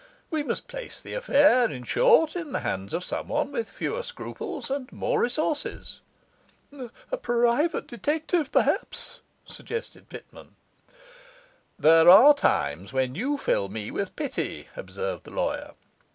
[0.31, 4.01] We must place the affair, in short, in the hands of some one with fewer
[4.01, 5.99] scruples and more resources.'
[6.73, 10.55] 'A private detective, perhaps?' suggested Pitman.
[11.77, 15.75] 'There are times when you fill me with pity,' observed the lawyer.